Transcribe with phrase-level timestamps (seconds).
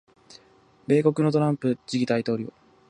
[0.87, 2.51] 米国のトランプ次期大統領